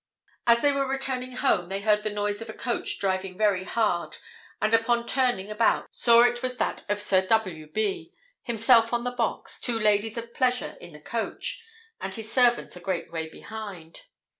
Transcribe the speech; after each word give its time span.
As 0.47 0.63
they 0.63 0.71
were 0.71 0.87
returning 0.87 1.33
home, 1.33 1.69
they 1.69 1.81
heard 1.81 2.01
the 2.01 2.09
noise 2.09 2.41
of 2.41 2.49
a 2.49 2.55
coach 2.55 2.97
driving 2.97 3.37
very 3.37 3.65
hard, 3.65 4.17
and 4.59 4.73
upon 4.73 5.05
turning 5.05 5.51
about 5.51 5.93
saw 5.95 6.23
it 6.23 6.41
was 6.41 6.57
that 6.57 6.83
of 6.89 6.99
Sir 6.99 7.21
W 7.27 7.71
B, 7.71 8.11
himself 8.41 8.93
on 8.93 9.03
the 9.03 9.11
box, 9.11 9.59
two 9.59 9.77
ladies 9.79 10.17
of 10.17 10.33
pleasure 10.33 10.75
in 10.81 10.93
the 10.93 10.99
coach, 10.99 11.63
and 11.99 12.15
his 12.15 12.31
servants 12.31 12.75
a 12.75 12.79
great 12.79 13.11
way 13.11 13.29
behind. 13.29 14.05